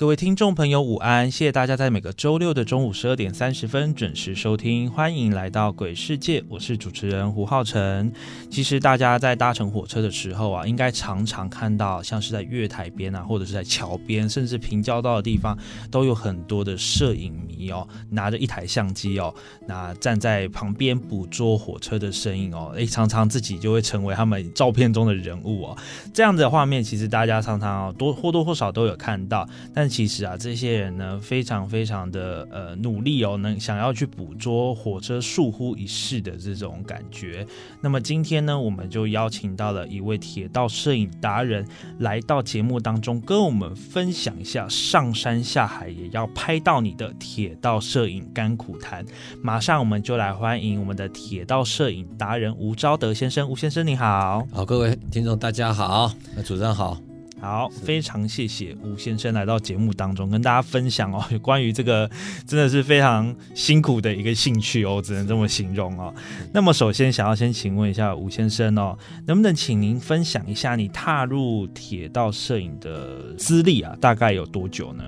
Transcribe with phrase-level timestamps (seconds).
[0.00, 1.30] 各位听众朋友，午安！
[1.30, 8.10] 谢谢大家在每个周六的中午十二点三十分准时收听，欢迎来到鬼世界，我是主持人胡浩辰。
[8.50, 15.54] 其实大家在搭乘火车的时候啊，应该常常看到，像是在月台边啊，或者是在桥边，甚至平交道的地方，
[15.90, 19.34] 都有很多的摄影迷哦，拿着一台相机哦，
[19.68, 25.76] 那站在旁边捕捉火车的身影哦，诶，常常自己就会成为他们照片中的人物哦。
[26.14, 37.44] 这样的画面，其实大家常常多或多或少都有看到，但其实啊，这些人呢，非常非常的呃努力哦，能想要去捕捉火车倏忽一逝的这种感觉。
[37.80, 41.66] 那么今天呢，我们就邀请到了一位铁道摄影达人
[41.98, 49.04] 来到节目当中，跟我们分享一下上山下海也要拍到你的铁道摄影甘苦谈。
[49.42, 54.46] 马上我们就来欢迎我们的铁道摄影达人吴昭德先生，吴先生你好。
[54.52, 57.09] 好，各位听众大家好，那主持人好。
[57.40, 62.08] 好，非常谢谢吴先生来到节目当中，跟大家分享哦， 关于这个
[62.46, 66.14] 真的是非常辛苦的一个兴趣哦，只能这么形容哦。
[66.52, 68.96] 那么首先想要先请问一下吴先生哦，
[69.26, 75.02] 能不能请您分享一下你踏入铁道摄影的资历啊，大概有多久呢？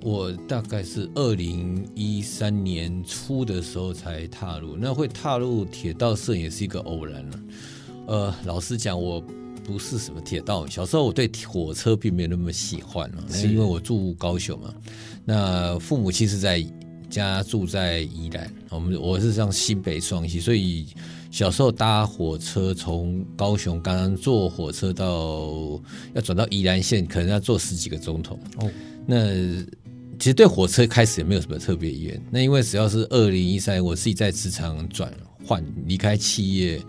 [0.00, 7.40] 我大概是二零一三年初的时候才踏入，那会踏入铁道摄影也是一个偶然了。
[8.08, 9.22] 呃，老实讲我。
[9.68, 14.74] 不是什么铁道，小时候我对火车并没有那么喜欢啊，是因为我住高雄嘛。
[15.26, 16.64] 那父母亲是在
[17.10, 20.86] 家住在宜兰，我们我是上新北双溪，所以
[21.30, 25.78] 小时候搭火车从高雄刚刚坐火车到
[26.14, 28.40] 要转到宜兰县，可能要坐十几个钟头。
[28.60, 28.70] 哦，
[29.04, 29.34] 那
[30.18, 32.18] 其实对火车开始也没有什么特别意愿。
[32.30, 35.12] 那因为只要是二零一三，我自己在职场转
[35.44, 36.80] 换离开企业。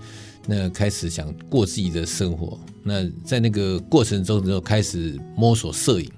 [0.52, 6.12] 那开始想过自己的生活，那在那个过程中就开始摸索摄影。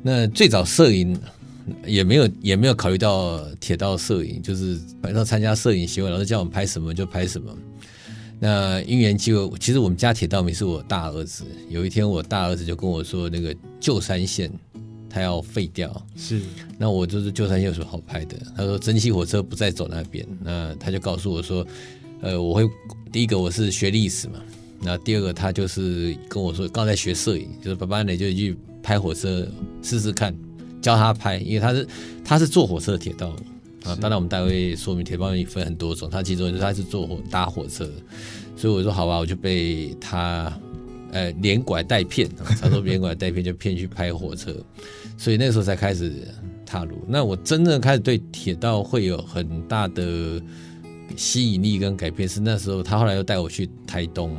[0.00, 1.20] 那最早摄影
[1.84, 7.52] 也没有也没有考虑到铁道摄影，就是反正参加摄影协会，老师叫我们拍什么就拍什么。
[8.38, 11.44] 那因缘机会，其实我们家铁道迷是我大儿子。
[11.68, 14.52] 有一天我大儿子就跟我说，那个旧山线
[15.10, 16.40] 他要废掉，是。
[16.78, 18.36] 那我就是旧山线有什么好拍的？
[18.56, 21.66] 他说蒸汽火车不再走那边，那他就告诉我说。
[22.22, 22.70] 呃，我会
[23.10, 24.40] 第一个我是学历史嘛，
[24.80, 29.44] 那第二个他就是跟我说，刚才学摄影，就是爸爸呢就去拍火车
[29.82, 30.32] 试试看，
[30.80, 31.86] 教他拍，因为他是
[32.24, 33.30] 他是坐火车的铁道
[33.82, 37.90] 啊，当然我们单位说明铁道也分很多种，他其中就是他是坐火搭火车，
[38.56, 40.56] 所以我说好吧，我就被他
[41.10, 42.30] 呃连拐带骗，
[42.60, 44.54] 他说连拐带骗就骗去拍火车，
[45.18, 46.28] 所以那个时候才开始
[46.64, 47.04] 踏入。
[47.08, 50.40] 那我真正开始对铁道会有很大的。
[51.16, 54.34] 吸引力跟改变是那时候，他后来又带我去台东，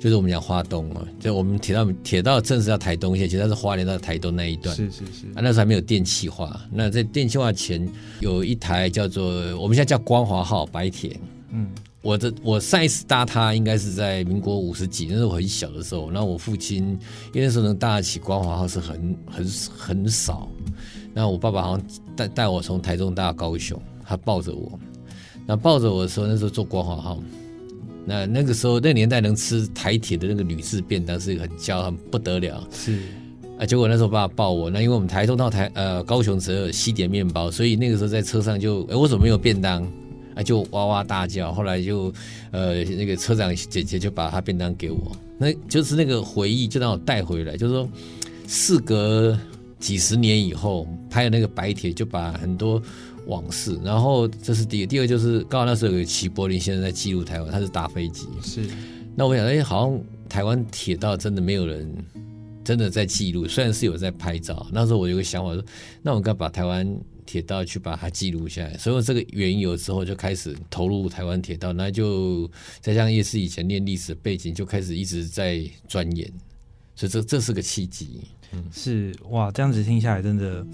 [0.00, 4.74] 就是我们讲花东嘛，就我们铁道铁道正式叫台东线，其实它是花莲到台东那一段。
[4.74, 5.26] 是是是。
[5.34, 6.60] 啊，那时候还没有电气化。
[6.72, 7.88] 那在电气化前，
[8.20, 9.24] 有一台叫做
[9.58, 11.18] 我们现在叫光华号白铁。
[11.50, 11.68] 嗯。
[12.02, 16.10] 我的我上一次搭它应该是在民国五十几，那是我很小的时候。
[16.10, 16.98] 那我父亲
[17.34, 20.48] 因为那时候能搭得起光华号是很很很少。
[21.12, 24.80] 那我爸爸好像带带我从台中搭高雄，他抱着我。
[25.50, 27.20] 那抱着我的时候，那时候做光华号，
[28.04, 32.64] 那那个时候那年代能吃台铁的那个女士便当是一个很骄傲、很不得了。
[32.70, 33.00] 是
[33.58, 39.82] 啊，结果那时候爸爸抱我，那因为我们台中到台呃高雄只有西点面包，所以那个时候在车上就哎我怎么没有便当
[40.36, 40.42] 啊？
[40.44, 41.52] 就哇哇大叫。
[41.52, 42.14] 后来就
[42.52, 47.88] 呃那个车长姐姐就把他便当给我，那就是那个回忆就让我带回来，就是说
[48.46, 49.36] 事隔
[49.80, 52.80] 几十年以后拍的那个白铁，就把很多。
[53.26, 58.62] 往事，然后这是第一，第二就是刚好那时候有齐柏林先生在记录台湾，他是搭飞机，是。
[59.16, 61.92] 那我想，哎，好像台湾铁道真的没有人
[62.64, 64.66] 真的在记录，虽然是有在拍照。
[64.72, 65.64] 那时候我有个想法说，
[66.02, 66.88] 那我该把台湾
[67.26, 68.76] 铁道去把它记录下来。
[68.78, 72.48] 所以这个缘由之后，就开始投入台湾铁道，那就
[72.80, 76.30] 再加上也是以前练历史的背景，就开始一直在钻研。
[76.94, 78.20] 所以这这是个契机。
[78.52, 80.64] 嗯是哇，这样子听下来真的。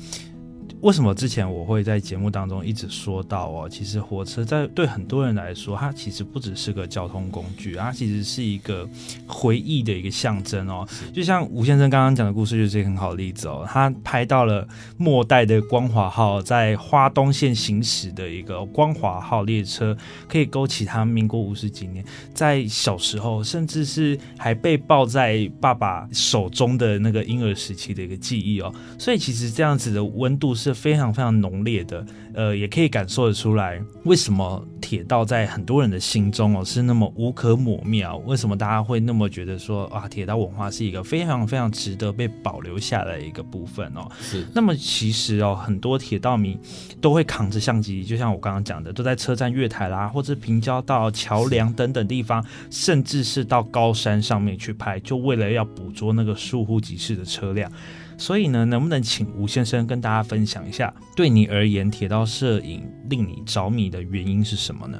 [0.82, 3.68] 为什么之前我会在节目当中一直说到哦？
[3.68, 8.86] 其实火车在对很多人来说，它其实不只是个交通工具，它其实是一个
[9.26, 10.86] 回忆的一个象征哦。
[11.14, 13.64] 就像吴先生刚刚讲的故事，就是一个很好的例子哦。
[13.66, 14.68] 他拍到了
[14.98, 19.96] 末代的光华号在花东线行驶的一个光华号列车，
[20.28, 28.72] 可以勾起他民国五十几年在小时候，甚至是还被抱在爸爸手中的那个婴儿时期的一个记忆哦。
[28.98, 30.65] 所以其实这样子的温度是。
[30.66, 32.04] 是非常非常浓烈的，
[32.34, 38.16] 呃，也可以感受得出来，为什么铁道在很多人的心中哦是那么无可抹灭啊？
[38.16, 44.08] 为什么大家会那么觉得说啊，铁道文化是一个非常非常值得被保留下来的一个部分哦？
[44.20, 44.44] 是。
[44.52, 46.58] 那么其实哦，很多铁道迷
[47.00, 57.70] 都会扛着相机，就像我刚刚讲的，都在车站月台啦，或者平交道、桥梁等等地方，甚至是到高山上面去拍，就为了要捕捉那个疏忽即逝的车辆。
[58.18, 64.98] 所以呢，能不能请吴先生跟大家分享一下，对你而言，铁道摄影令你着迷的原因是什么呢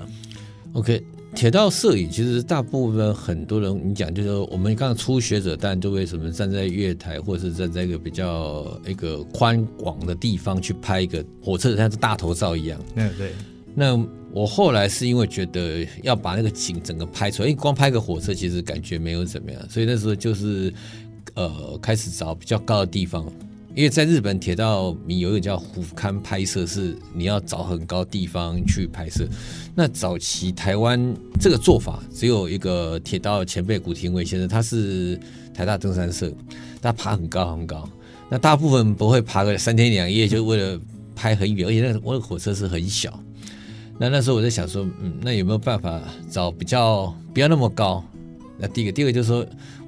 [0.74, 1.02] ？OK，
[1.34, 12.78] 铁道摄影其实大部分很多人你讲，就是我们刚刚初学者，但都为什么站在月台，或者是站在一个比较一个宽广的地方去拍一个火车，像是大头照一样。
[12.96, 13.32] 嗯 对。
[13.74, 13.98] 那
[14.32, 20.70] 我后来是因为觉得要把那个景整个拍出来，因为光拍个火车其实感觉没有怎么样，所以那时候就是。
[21.36, 23.24] 呃，开始找比较高的地方，
[23.74, 29.28] 因为在日本铁道迷有一个叫虎瞰拍摄，是你要找很高地方去拍摄。
[29.74, 35.20] 那早期台湾这个做法，只有一个铁道前辈古廷伟先生，他是
[35.52, 36.32] 台大登山社，
[36.80, 37.86] 他爬很高很高。
[38.30, 40.80] 那大部分不会爬个三天两夜，就为了
[41.14, 43.22] 拍很远，而且那我的火车是很小。
[43.98, 46.00] 那那时候我在想说，嗯，那有没有办法
[46.30, 48.02] 找比较不要那么高？
[48.58, 49.46] 那第一个，第二个就是说。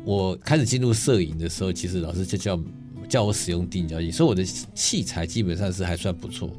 [0.08, 2.58] 我开始进入摄影的时候，其实老师就叫
[3.10, 4.42] 叫我使用定焦镜，所以我的
[4.74, 6.50] 器材基本上是还算不错。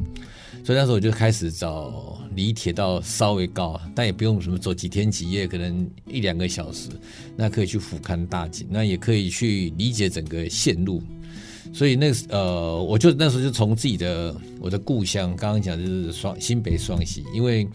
[0.64, 6.90] 所以那时候我就开始找离铁道稍微高，但也不用什么走几天几夜，可能一两个小时，
[7.36, 11.02] 那可以去俯瞰大景，那也可以去理解整个线路。
[11.74, 17.68] 所以那呃，我就那时候就从自己的我的故乡，刚刚讲就是双新北双溪，因为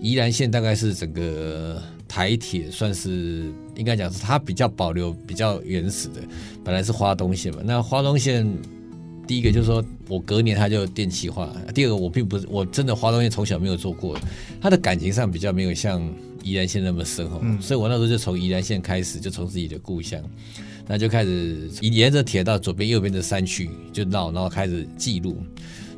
[0.00, 1.82] 宜兰县大概是整个。
[2.10, 6.20] 台铁算是应该讲是它比较保留比较原始的，
[6.62, 7.62] 本来是花东线嘛。
[7.64, 8.46] 那花东线
[9.26, 14.18] 第一个就是说我隔年它就电气化，第二个我并不是我真的花东线从小没有做过，
[14.60, 16.00] 它的感情上比较没有像
[16.42, 20.20] 宜兰线那么深厚，所以我那时候就从宜兰线开始，就从自己的故乡，
[20.86, 25.38] 那就开始沿着铁道左边右边的山区就绕，然后开始记录。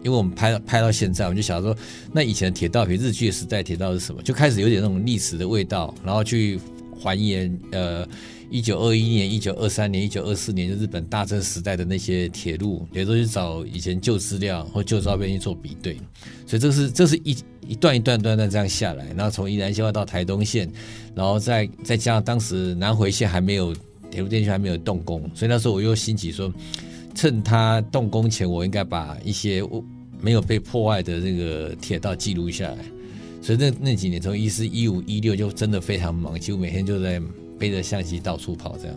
[0.04, 1.76] 因为我们拍拍到现在，我们就想说，
[2.12, 4.20] 那以前铁道，比如日剧时代铁道是什么？
[4.20, 6.58] 就开始有点那种历史的味道，然后去
[7.02, 8.06] 还原呃，
[8.50, 15.96] 一九二一年、一九二三年、一九二四年日本大正时代的那些铁路，也都去找以前旧资料或旧照片去做比对。
[16.46, 20.70] 所以这是这是一一段一段段段这样下来，然后从宜兰线到台东线，
[21.14, 23.74] 然后再再加上当时南回线还没有
[24.10, 26.52] 铁路电线还没有动工，所以那时候我又兴起说。
[27.14, 29.62] 趁它动工前，我应该把一些
[30.18, 32.78] 没有被破坏的那个铁道记录下来。
[33.42, 37.20] 所以那那几年，从一四一五一六就真的非常忙，几乎每天就在
[37.58, 38.76] 背着相机到处跑。
[38.80, 38.96] 这样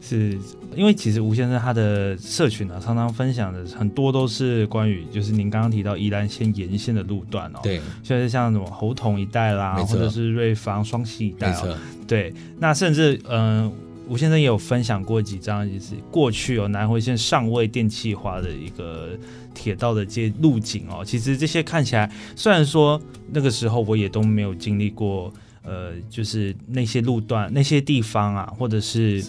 [0.00, 0.38] 是
[0.76, 7.58] 因为其实吴先生他的社群呢，常常分享的很多都是关于就是您刚刚提到宜兰县沿线的路段哦。
[7.62, 11.76] 对，就是像什么猴童一带啦，或者是瑞芳双溪一带哦。
[12.06, 13.70] 对，那甚至嗯。
[14.10, 19.10] 吴先生也有分享过几张，就是过去有南回线尚未电气化的一个
[19.54, 21.04] 铁道的街路景哦。
[21.04, 23.00] 其实这些看起来，虽然说
[23.30, 29.24] 那个时候我也都没有经历过，呃，就是那些路段、那些地方啊，或者是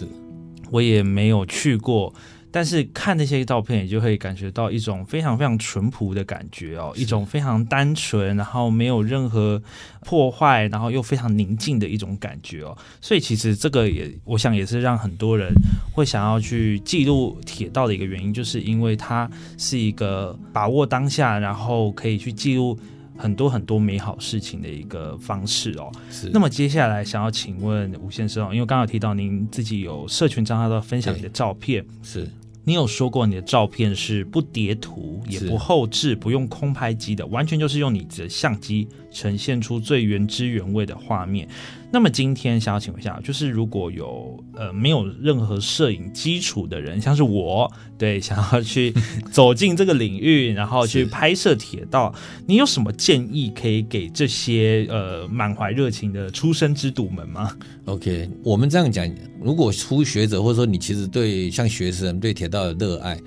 [0.72, 2.12] 我也没有去过。
[2.52, 9.62] 但是看那些照片，也就可以感觉到一种非常非常淳朴的感觉哦，一种非常单纯，然后没有任何
[10.06, 12.78] 破坏，然后又非常宁静的一种感觉哦。
[13.00, 15.54] 所以其实这个也，我想也是让很多人
[15.94, 22.78] 会想要去记录铁道的一个原因，就是因为它是一个把握当下，然后可以去记录。
[23.22, 25.92] 很多很多美好事情的一个方式哦。
[26.10, 26.30] 是。
[26.34, 32.28] 那么接下来想要请问吴先生哦，因为刚刚提到您自己有社群账号都分享你的照片，是。
[32.64, 41.48] 你有说过你的照片是不叠图，也不后置，不用空拍机的，完全就是用你的相机呈现出最原汁原味的画面。
[41.94, 48.94] 那么今天想要请问一下，就是如果有呃没有任何摄影基础的人，像是我，对，想要去
[49.30, 52.14] 走进这个领域，然后去拍摄铁道，
[52.48, 57.54] 你有什么建议可以给这些呃满怀热情的出生之犊们吗
[57.86, 59.06] ？OK，我们这样讲，
[59.42, 63.20] 如果初学者或者说你其实对像学生对铁道的热爱，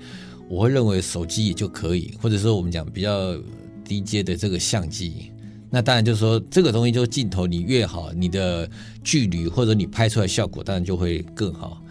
[0.49, 3.35] 我会认为手机也就可以，或者说我们讲比较
[3.83, 5.31] 低阶的这个相机。
[5.69, 8.69] 那当然就是说，这个东西就镜头你越好，你的
[9.03, 11.81] 距离或者你拍出来效果当然就会更好。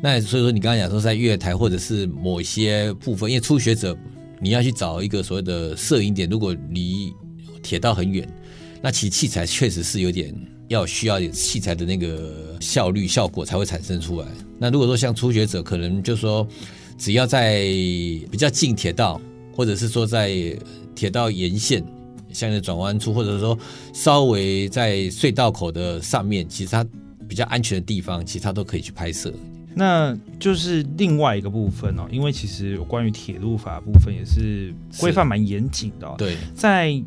[0.00, 3.96] 那所以说，你刚刚讲说在月台或者是某些部分，因为初学者
[4.40, 7.12] 你要去找一个所谓的摄影点，如果离
[7.60, 8.28] 铁道很远，
[8.80, 10.32] 那其实器材确实是有点
[10.74, 14.26] 要需要点器材的那个效率效果才会产生出来。
[14.58, 16.46] 那如果说像初学者，可能就说
[16.98, 17.60] 只要在
[18.30, 19.20] 比较近铁道，
[19.54, 20.34] 或者是说在
[20.94, 21.82] 铁道沿线。
[22.32, 23.56] 像那转弯处，或者说
[23.92, 26.84] 稍微在隧道口的上面，其实它
[27.28, 29.32] 比较安全的地方，其实它都可以去拍摄。
[29.72, 36.16] 那就是另外一个部分哦，因为其实有关于铁路法部分也是规范蛮严谨的、哦。
[36.18, 37.00] 对，在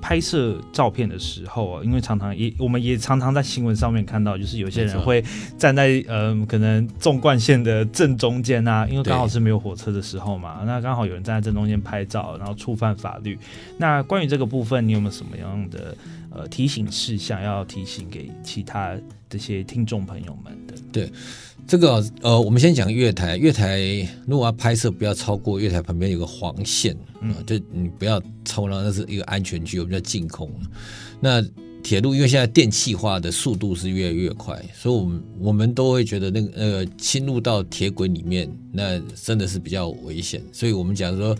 [0.00, 5.22] 拍摄照片的时候啊，因为常常也我们也常常在新闻上面看到，就是有些人会
[5.58, 13.38] 站在嗯、呃、可能纵贯线的正中间啊，因为刚好是没有火车的时候嘛，那刚好有人站在正中间拍照，然后触犯法律。
[13.76, 15.96] 那关于这个部分，你有没有什么样的
[16.30, 18.96] 呃提醒事项要提醒给其他
[19.30, 20.74] 这些听众朋友们的？
[20.92, 21.10] 对。
[21.66, 23.36] 这个呃，我们先讲月台。
[23.36, 23.78] 月台
[24.26, 30.50] 如果要拍摄，不要超过月台旁边有个黄线，嗯，就你不要超了，那是一个安全区，我们叫净空。
[31.20, 31.40] 那
[31.80, 40.42] 铁路因为现在电气化的速度是越来越快，所以我们我们都会觉得那个呃侵入到铁轨里面，那真的是比较危险。
[40.50, 41.38] 所以我们讲说，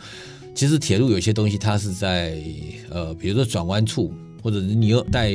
[0.54, 2.40] 其实铁路有些东西它是在
[2.88, 5.32] 呃，比如说转弯处，或者是你又带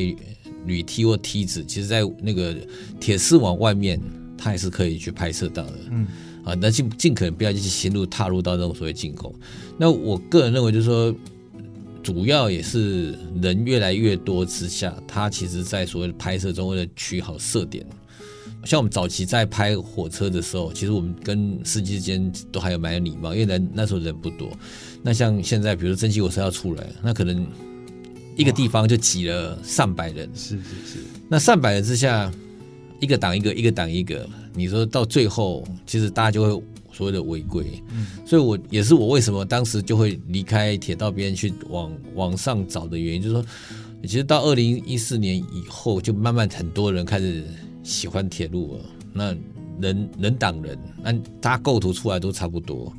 [0.65, 2.55] 铝梯或梯子，其实在那个
[2.99, 3.99] 铁丝网外面。
[4.37, 6.05] 它也是可以去拍摄到的，嗯，
[6.43, 9.33] 啊，那尽尽可能不要去行入踏入到那种所谓进口。
[9.77, 11.15] 那我个人认为，就是说，
[12.03, 17.83] 主要也是人越来越多之下，它其实在所谓的拍摄中为了取好色点。
[18.65, 24.49] 像我们早期在拍火车的时候，其实我们跟司机之间都还有蛮有礼貌，因为人那时候人不多。
[25.01, 27.47] 那像现在，比如说蒸汽火车要出来，那可能
[28.35, 30.99] 一个地方就挤了上百人，是是是。
[31.29, 32.31] 那上百人之下。
[33.01, 34.27] 一个挡一个，一个挡一个。
[34.53, 36.63] 你说到最后，其实大家就会
[36.93, 37.83] 所谓的违规。
[37.91, 43.45] 嗯，所以我也是我为什么当时就会离开铁道边去往往上找的原因，就是说，
[44.03, 47.43] 其实到二零一四年以后，就慢慢很多人开始
[47.83, 48.85] 喜欢铁路了。
[49.11, 49.35] 那
[49.81, 51.11] 人人挡人，那
[51.41, 52.91] 大家构图出来都差不多，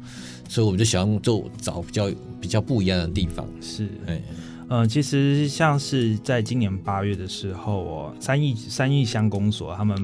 [0.46, 3.48] 所以我们就想要就找比较比较不一样的地方。
[3.62, 4.22] 是，哎。
[4.28, 4.36] 嗯、
[4.68, 9.96] 嗯，其实像是在今年八月的时候哦，三义三义乡公所他们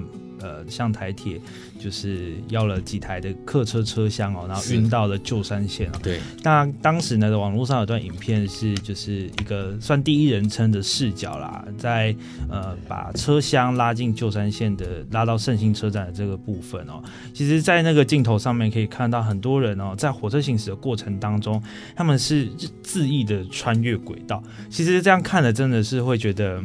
[0.43, 1.41] 呃像台铁
[1.79, 5.93] 就是要了几台的客车车厢哦，然后运到了旧山线哦。
[6.03, 6.21] 对。
[6.43, 12.15] 那当时呢，网络上有段影片是就是一个算第一人称的视角啦，在
[12.51, 21.63] 呃把车厢拉进旧山线的拉到圣心车站的这个部分哦，其实，在那个镜头上面可以看到很多人哦，在火车行驶的过程当中，
[21.95, 22.49] 他们是
[22.83, 24.43] 恣意的穿越轨道。
[24.69, 26.63] 其实这样看了，真的是会觉得，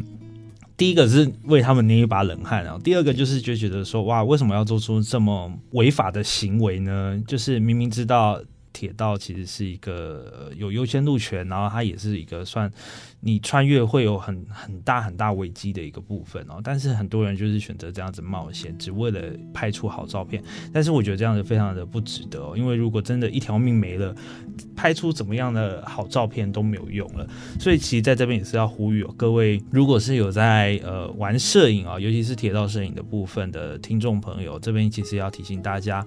[0.77, 7.19] 第一个是为他们捏一把冷汗啊，第二个就是就觉得说，哇，为什么要做出这么违法的行为呢？
[7.27, 8.39] 就是明明知道
[8.71, 12.71] 铁道其实是一个有优先路权，然后它也是一个算
[13.19, 19.21] 你穿越会有很很大很大危机的一个部分哦，但是很多人就是选择这样子冒险，只为了
[19.53, 20.41] 拍出好照片。
[20.71, 24.15] 但是我觉得这样子非常的不值得哦，因为如果真的一条命没了，
[24.75, 27.27] 拍出怎么样的好照片都没有用了。
[27.59, 36.05] 所以其实在这边也是要呼吁哦，各位如果是有在呃玩摄影啊，尤其是铁道摄影的部分的听众朋友，这边其实要提醒大家，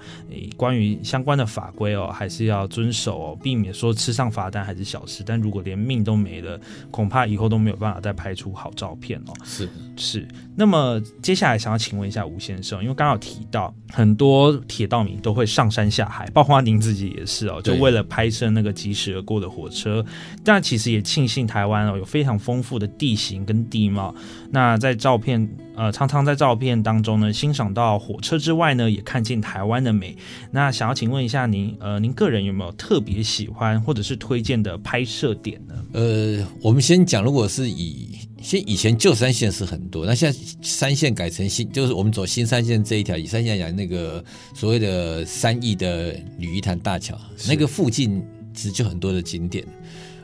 [0.56, 5.24] 关于相关的法规哦，还是要遵守哦，避免说吃上罚单还是小事。
[5.26, 6.58] 但如果连命都没了，
[7.00, 9.32] 恐怕以后都没有办法再拍出好照片哦。
[9.42, 9.66] 是
[10.00, 10.26] 是。
[10.56, 20.04] 那么接下来想要请问一下吴先生，因为刚刚有提到很多铁道迷都会上山下海，包括您自己也是哦，就为了拍摄那个疾驶而过的火车。
[20.44, 24.14] 但其实也庆幸台湾哦有非常丰富的地形跟地貌。
[24.50, 30.16] 那在照片呃常常在照片当中呢，欣赏到火车之外呢，也看见台湾的美。
[30.50, 35.74] 那想要请问一下您，呃，您个人有没有特别喜欢或者是推荐的拍摄点呢？
[35.92, 49.64] 呃，我们先讲，如果是以现以前旧三线是很多，那现在三线改成新，就是我们走新三线这一条，以三线讲那个所谓的三义的鲤鱼潭大桥，那个附近其实就很多的景点，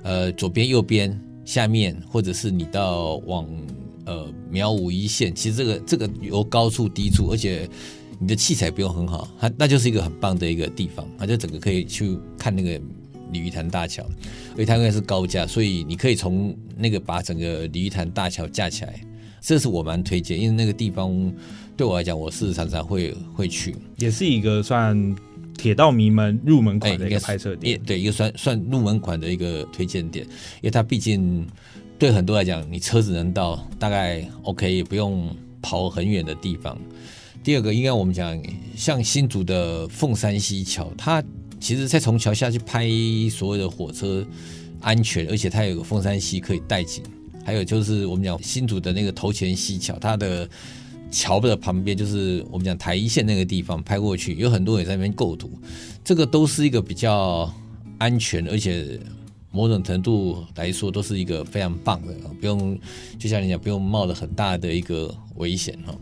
[0.02, 3.46] 呃，左边右边下面，或者是你到往
[4.06, 7.68] 呃苗五一线，其实这个这个由高处低处，而且
[8.18, 12.80] 你的器材不用很好，它那就是一个很棒的一个地方，它就整个可以去看那个
[13.30, 14.04] 鲤鱼潭大桥，
[14.52, 19.00] 而且它应该是高架，所以你可以从那个把整个鲤鱼潭大桥架起来，
[19.40, 21.32] 这是我蛮推荐，因为那个地方
[21.76, 23.74] 对我来讲，我是常常会会去。
[23.98, 25.16] 也是一个算
[25.56, 27.72] 铁道迷们入门哎，款的一个拍摄点。
[27.72, 31.46] 也对，一个算算入门款的一个推荐点，因为它毕竟
[31.98, 36.78] 对很多来讲，你车子能到，大概 OK，也不用跑很远的地方。
[37.42, 38.42] 第二个，应该我们讲
[38.74, 41.22] 像新竹的凤山西桥，它
[41.66, 42.88] 其实在从桥下去拍
[43.28, 44.24] 所谓的火车
[44.80, 47.02] 安全，而且它有个凤山溪可以带景，
[47.44, 50.48] 还有就是我们讲新竹的那个头前溪桥，它的
[51.10, 55.50] 桥的旁边就是我们讲台一线那个地方拍过去，有很多人在那边构图，
[56.04, 57.52] 这个都是一个比较
[57.98, 59.00] 安全，而且
[59.50, 62.78] 某种程度来说都是一个非常棒的，不用
[63.18, 65.92] 就像你讲，不用冒着很大的一个危险哈。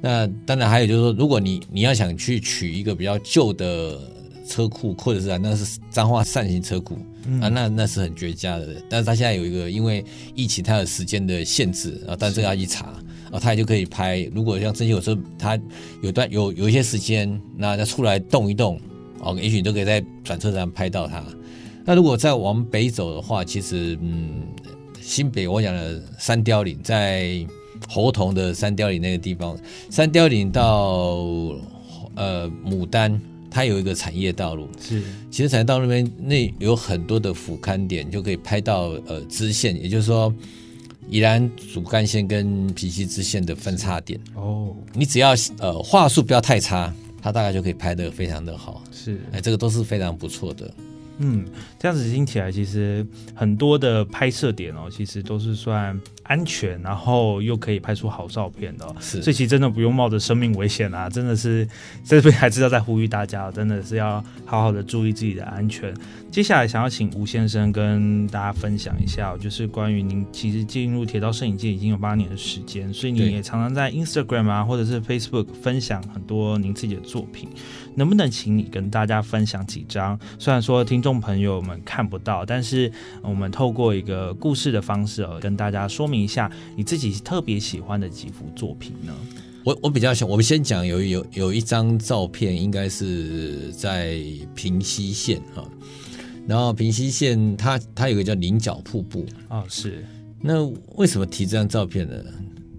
[0.00, 4.10] 那当然还有就是说，如果你你要想去取一个比较旧的
[4.46, 6.94] 车库，或者是啊那是彰化扇形车库、
[7.40, 8.68] 啊，那那是很绝佳的。
[8.88, 12.86] 但是他现在有一个因为疫情它有时间的限制啊，但这个要去查
[13.30, 14.28] 啊，他也就可以拍。
[14.34, 15.58] 如果像这些有时候它
[16.02, 18.78] 有段有有一些时间，那它出来动一动，
[19.20, 21.24] 哦，也许你都可以在转车站拍到它。
[21.84, 24.42] 那如果再往北走的话，其实嗯，
[25.00, 27.46] 新北我讲的三貂岭在
[27.88, 29.58] 猴硐的三貂岭那个地方，
[29.90, 31.16] 三貂岭到
[32.14, 33.20] 呃牡丹，
[33.54, 34.68] 它有一个产业道路。
[34.80, 40.34] 是其实产业道路那边那有很多的俯瞰点，就可以拍到呃支线，也就是说
[41.08, 44.18] 宜兰主干线跟平西支线的分叉点。
[44.34, 46.92] 哦，你只要呃话术不要太差，
[47.22, 48.82] 它大概就可以拍得非常的好。
[48.90, 50.68] 是哎，这个都是非常不错的。
[51.18, 51.44] 嗯，
[51.78, 58.96] 这样子听起来，其实很多的拍摄点哦，其实都是算安全，然后又可以拍出好照片的、哦。
[58.98, 61.08] 是所以其实真的不用冒着生命危险啊！
[61.08, 61.66] 真的是
[62.04, 65.94] 这边还是要再呼吁大家哦，真的是要好好的注意自己的安全。
[66.32, 77.48] 接下来想要请吴先生跟大家分享一下哦，就是关于您其实进入铁道摄影界已经有八年的时间，所以你也常常在 Instagram 啊或者是 Facebook 分享很多您自己的作品。
[77.96, 80.18] 能不能请你跟大家分享几张？
[80.36, 82.90] 虽然说听众朋友们看不到，但是
[83.20, 89.12] 我们透过一个故事的方式哦，跟大家说明一下你自己特别喜欢的几幅作品呢？
[89.64, 94.18] 我我比较想，我们先讲有有有一张照片，应该是在
[94.54, 95.62] 平溪县哈，
[96.46, 100.02] 然后平溪县它它有个叫菱角瀑布，哦，是
[100.40, 100.64] 那
[100.96, 102.14] 为什么提这张照片呢？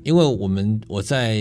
[0.04, 1.38] 因为我们我在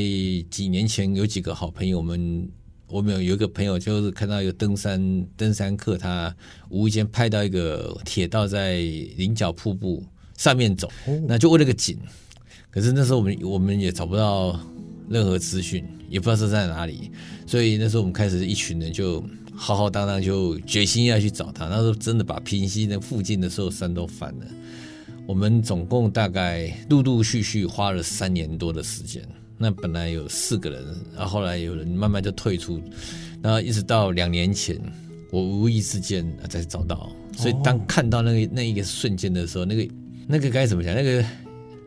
[0.51, 2.49] 几年前有几个好朋友，我们
[2.95, 6.33] 我们有有一个朋友就是看到一个登山登山客，他
[6.69, 8.77] 无意间拍到一个铁道在
[9.17, 10.01] 菱角瀑布
[10.37, 10.89] 上面走，
[11.27, 11.99] 那就为了个景。
[12.71, 14.61] 可是那时候我们我们也找不到
[15.09, 17.11] 任何资讯，也不知道是在哪里，
[17.49, 19.21] 所以那时候我们开始一群人就
[19.57, 21.67] 浩浩荡荡就决心要去找他。
[21.67, 24.47] 那时候真的把平溪那附近的所有山都翻了。
[25.27, 29.21] 我们总共大概陆陆续续花了三年多的时间。
[29.57, 32.81] 那本来有四个人，然后后来有人慢慢就退出，
[33.43, 34.81] 然后一直到两年前，
[35.31, 37.11] 我无意之间啊才找到。
[37.37, 39.95] 所以当看到那个那一个瞬间的时候，那个
[40.27, 40.95] 那个该怎么讲？
[40.95, 41.25] 那个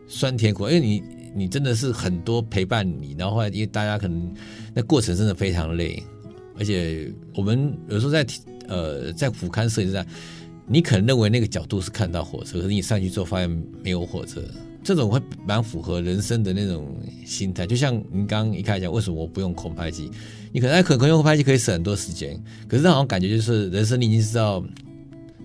[0.07, 1.03] 酸甜苦，因为你
[1.35, 4.33] 你真的是很多陪伴你，然后后来因为大家可能
[4.73, 6.01] 那过程真的非常累，
[6.57, 8.25] 而且我们有时候在
[8.67, 10.05] 呃在俯瞰摄影上，
[10.65, 13.49] 你可能认为那个角度是看到火车，可是你上去之后发现
[13.81, 14.41] 没有火车，
[14.83, 17.67] 这种会蛮符合人生的那种心态。
[17.67, 20.09] 就像您刚刚一开始讲，为什么我不用空拍机？
[20.51, 24.63] 你可能哎可可用空拍机可以省很多时间，可是那好像感觉就是人生你已经知道，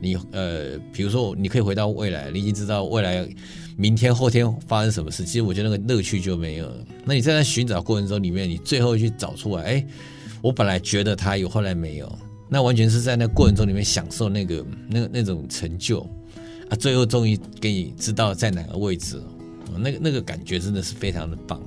[0.00, 3.28] 你呃，比如说你可以回到未来，你已经知道未来
[3.76, 5.24] 明天后天发生什么事。
[5.24, 6.86] 其实我觉得那个乐趣就没有了。
[7.04, 9.86] 那你在那寻找过程中里面，你最后去找出来，哎，
[10.40, 12.18] 我本来觉得它有，后来没有。
[12.48, 16.06] 那完全是在那过程中里面享受那个那那种成就
[16.72, 19.18] 啊，最后终于给你知道在哪个位置，
[19.66, 21.60] 哦那个那个感觉真的是非常的棒。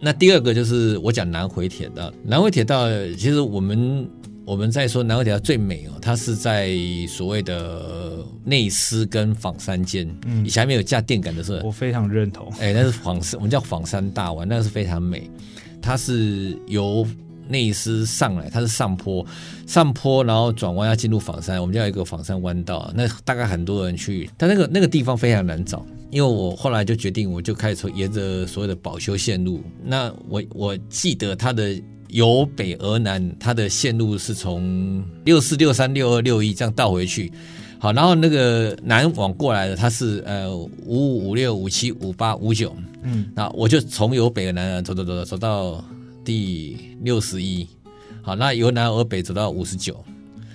[0.00, 4.08] 那第二个就是我讲南回铁道，南回铁道其实我们
[4.44, 6.76] 我们在说南回铁道最美哦，它是在
[7.08, 12.48] 所谓的内斯跟仿山间，嗯，以前还没有架电杆的时候，我非常认同。
[12.60, 15.28] 哎，那是仿山，我们叫仿山大弯，那个是非常美。
[15.80, 17.04] 它是由
[17.52, 19.24] 内斯上来，它是上坡，
[19.66, 22.90] 上坡然后转弯要进入仿山，我们叫一个仿山弯道。
[22.96, 25.84] 那大概很多人去，但那个那个地方非常难找。
[26.10, 29.62] 因为我后来就决定，我就开始从沿着所谓的保修线路。
[29.82, 37.32] 那我我记得它的由北而南，它的线路是从六四、六三、六二、六一这样倒回去。
[37.78, 45.84] 好，然后那个南往过来的，它是呃五五五六五七五八五九，嗯，那我就从由北而南走走走走走到
[46.24, 47.66] 第六十一，
[48.22, 50.02] 好，那由南而北走到五十九，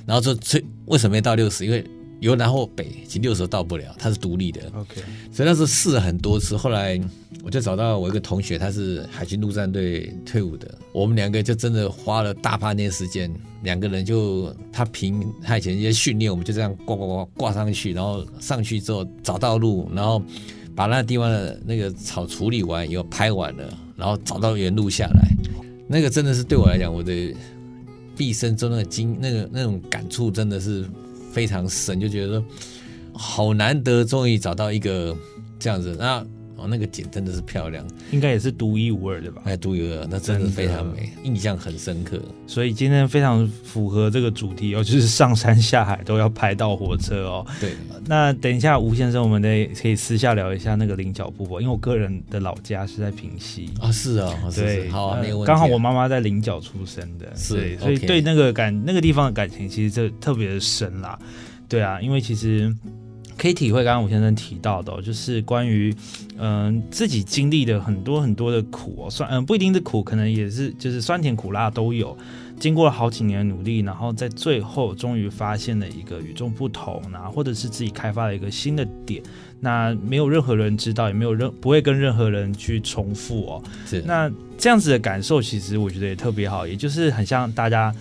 [0.06, 1.66] 然后这最为什么没到六十？
[1.66, 1.84] 因为
[2.20, 4.62] 由南或北，其实六十到不了，它是独立的。
[4.74, 5.02] OK，
[5.32, 7.00] 所以那时候试了很多次，后来
[7.44, 20.20] 我就找到我一个同学，他是海军陆战队退伍的，我们两个就真的花了大半年时间，两个人就他凭他以前一些训练，我们就这样挂挂挂挂上去，然后上去之后找到路，然后
[20.76, 25.28] 把那地方的那个草处理完，以后拍完了，然后找到原路下来，
[25.88, 27.34] 那个真的是对我来讲，我的
[28.16, 30.86] 毕生中的经那个那种感触真的是
[31.34, 32.46] 非常深，就觉得说
[33.14, 35.16] 好难得，终于找到一个
[35.58, 35.96] 这样子。
[36.00, 36.26] 那
[36.58, 39.42] 哦，那个景真的是漂亮，应该也是独一无二的吧。
[39.46, 42.20] 哎，独一无二，那真的非常美，印象很深刻。
[42.48, 47.46] 所以今天非常符合这个主题哦，就是上山下海都要拍到火车哦。
[47.62, 47.72] 对，
[48.06, 53.70] 那等一下吴先生，我们得可以私下聊一下那个菱角瀑布，因为我个人的老家是在平西。
[53.80, 55.54] 啊，是啊，是对，是，好没有问题啊。
[55.54, 61.18] 刚好我妈妈在菱角出生的，是，所以对那个感那个地方的感情，其实这特别的深啦。
[61.70, 62.74] 对啊，因为其实
[63.38, 65.94] 可以体会刚刚吴先生提到的、哦，就是关于
[66.40, 72.18] 嗯、自己经历的很多很多的苦哦，酸嗯、不一定是苦，可能也是就是酸甜苦辣都有。
[72.60, 79.22] 经过了好几年的努力，然后在最后终于发现了一个与众不同啊，或者是自己开发了一个新的点。
[79.60, 83.64] 那没有任何人知道，也没有任不会跟任何人去重复哦。
[83.86, 87.94] 是那这样子的感受，其实我觉得也特别好，也就是很像大家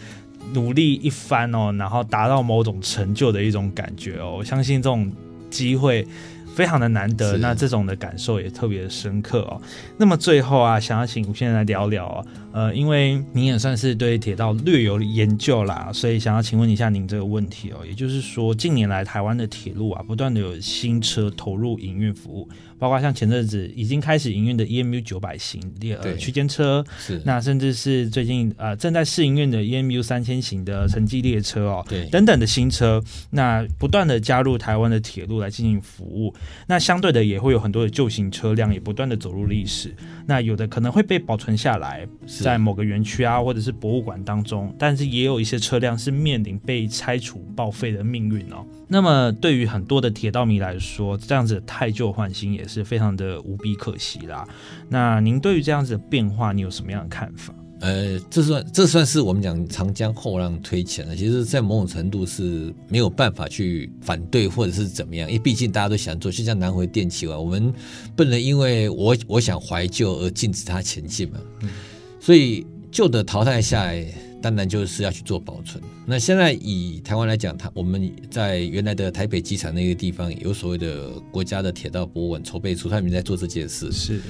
[0.55, 4.37] 努力一番哦，然后达到某种成就的一种感觉哦。
[4.38, 5.11] 我相信这种
[5.51, 6.07] 机会
[6.56, 9.60] 非常的难得，那这种的感受也特别的深刻哦。
[9.98, 36.34] 那么最后啊，想要请吴先生来聊聊哦，呃，因为您也算是对铁道略有研究啦，所以想要请问一下您这个问题哦，也就是说，近年来台湾的铁路啊，不断的有新车投入营运服务，包括像前阵子已经开始营运的 EMU 九百型列呃区间车，是，那甚至是最近呃正在试营运的 EMU 三千型的城际列车哦，对，等等的新车，那不断的加入台湾的铁路来进行服务，
[36.66, 48.64] 那相对的也会有很多的旧型车辆也不断的走入历史，那有的可能会被保存下来，是在某个园区啊或者是博物馆当中，但是也有一些车辆是面临被拆除报废的命运哦。
[48.87, 54.46] 那么对于很多的铁道迷来说，这样子的太旧换新也是非常的无比可惜啦。
[54.88, 57.52] 那您对于这样子的变化，你有什么样的看法？
[57.80, 61.16] 呃，这算这算是我们讲长江后浪推前了。
[61.16, 67.74] 其实，在某种程度是没有办法去反对或者是怎么样，因为毕竟大家都想做，就像南回电气啊，我们
[68.14, 71.38] 不能因为我我想怀旧而禁止它前进嘛。
[72.26, 74.04] 所以旧的淘汰下来，
[74.42, 75.80] 当然就是要去做保存。
[76.04, 83.92] 那现在以台湾来讲，它我们在原来的台北机场那个地方有所谓的国家的铁道博物馆筹备处，他们在做这件事。
[83.92, 84.20] 是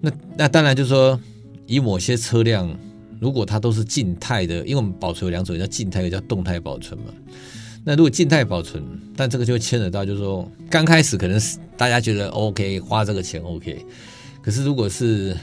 [0.00, 1.20] 那那当然就是说，
[1.66, 2.72] 以某些车辆，
[3.20, 7.06] 如果它都是静态的，因为我们保存有两种，叫静态，一个叫动态保存嘛。
[7.82, 8.80] 那如果静态保存，
[9.16, 13.84] 但这个就牵扯到，就是说，刚开始可能是大家觉得 OK，花这个钱 OK，
[14.40, 15.36] 可是如果是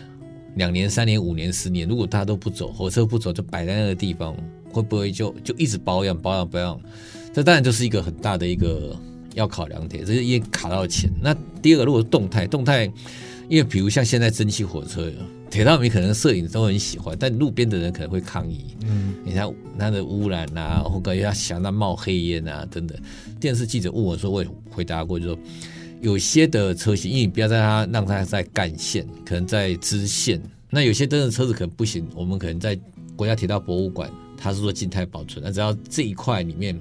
[0.55, 4.35] 两年、三年、五年、十年，如果大家都不走，火车不走，就摆在那个地方，
[4.71, 6.79] 会不会就就一直保养、保养、保养？
[7.33, 8.95] 这当然就是一个很大的一个
[9.35, 11.09] 要考量点，这是也卡到钱。
[11.21, 12.83] 那第二个，如果是动态，动态，
[13.47, 15.09] 因为比如像现在蒸汽火车，
[15.49, 18.75] 铁道迷可能摄影都很喜欢，但路边的人可能会抗议。
[18.85, 22.97] 嗯，你看它的污染啊，或者他想到冒黑烟啊等等。
[23.39, 25.37] 电视记者问我说，我也回答过，就说
[26.01, 30.41] 有些的车型，因为你不要在它让它在干线，可能在支线。
[30.69, 32.79] 那有些真的车子可能不行，我们可能在
[33.15, 36.79] 国家铁道博物馆，它是做静态保存，那只要这一块里面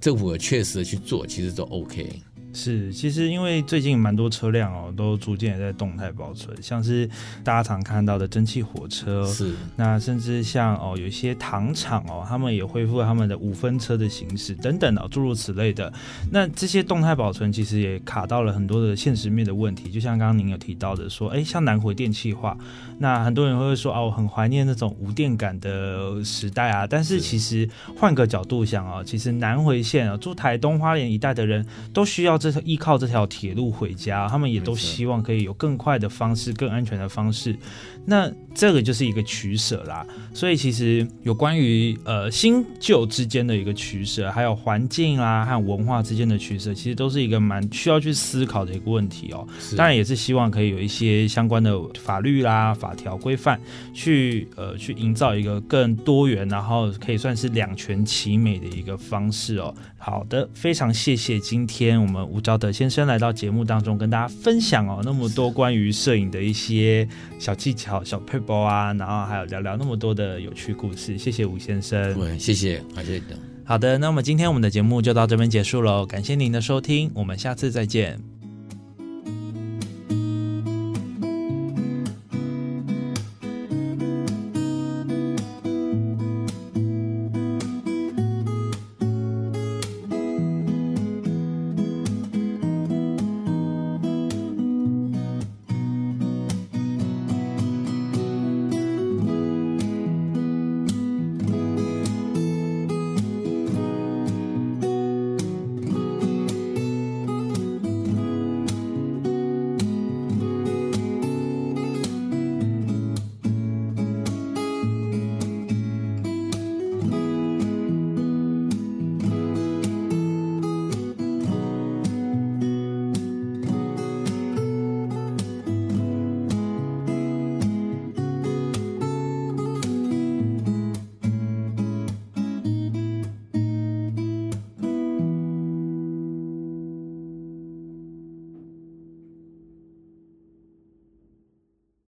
[0.00, 2.08] 政府有确实的去做，其实都 OK。
[2.52, 7.08] 是，其实因为最近蛮多车辆哦，都逐渐也在动态保存，像是
[7.44, 15.92] 大家常看到的蒸汽火车，是那甚至像哦有一些糖厂哦，他们也恢复了他们的五分车的形式等等哦，诸如此类的。
[16.32, 22.58] 那这些动态保存其实也卡到了很多的现实面的问题，就像刚刚您有提到的说，哎，像南回电气化，
[22.98, 26.84] 那很多人会说哦，我很怀念那种无电感的时代啊。
[26.84, 37.56] 但是是其实换个角度想哦，其实南回线啊，住台东花莲一带的人都需要这依靠这条铁路回家，他们也都希望可以有更快的方式、更安全的方式。
[38.04, 40.06] 那这个就是一个取舍啦。
[40.34, 49.46] 所以其实有关于呃新旧之间的一个取舍，还有环境啊和文化之间的取舍，其实都是一个蛮需要去思考的一个问题哦。
[49.76, 53.60] 当然也是希望可以有一些相关的法律啦、法条规范，
[53.92, 59.74] 去呃去营造一个更多元，然后可以算是两全其美的一个方式哦。
[59.98, 67.06] 好的，非常谢谢今天我们吴昭德先生来到节目当中跟大家分享哦那么多关于摄影的一些
[67.38, 71.18] 小技巧、小 p a p e 啊，然后还有聊聊那么多的有趣故事。
[71.18, 72.14] 谢谢吴先生。
[72.14, 73.24] 对，谢谢，还谢谢。
[73.64, 78.18] 好的，那么今天我们的节目就到这边结束喽，感谢您的收听，我们下次再见，